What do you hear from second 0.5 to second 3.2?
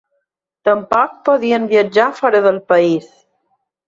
Tampoc podien viatjar fora del país.